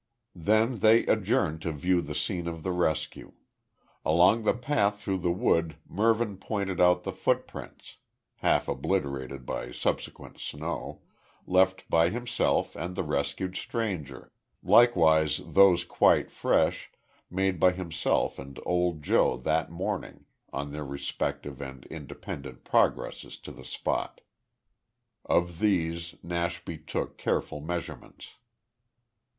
[0.33, 3.33] Then they adjourned to view the scene of the rescue.
[4.03, 7.97] Along the path through the wood Mervyn pointed out the footprints
[8.37, 11.03] half obliterated by subsequent snow
[11.45, 14.31] left by himself and the rescued stranger,
[14.63, 16.89] likewise those quite fresh,
[17.29, 23.51] made by himself and old Joe that morning on their respective and independent progresses to
[23.51, 24.21] the spot.
[25.25, 28.37] Of these Nashby took careful measurements.